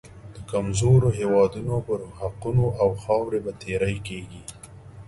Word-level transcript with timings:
د 0.35 0.37
کمزورو 0.51 1.09
هېوادونو 1.19 1.75
پر 1.87 1.99
حقوقو 2.19 2.67
او 2.81 2.89
خاورې 3.03 3.39
به 3.45 3.51
تیری 3.61 3.97
کېږي. 4.07 4.41